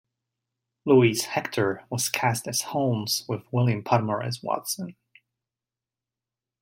[0.83, 4.95] Louis Hector was cast as Holmes with William Podmore as Watson.